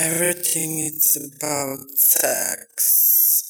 [0.00, 3.47] Everything is about sex.